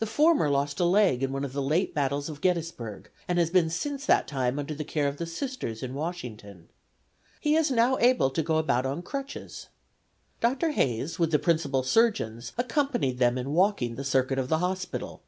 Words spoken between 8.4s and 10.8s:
go about on crutches. Dr.